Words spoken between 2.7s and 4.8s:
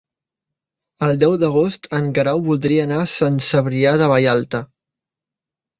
anar a Sant Cebrià de Vallalta.